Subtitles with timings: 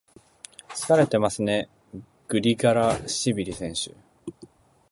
[0.69, 1.69] 疲れてますね、
[2.27, 3.93] グリガラシビリ選手。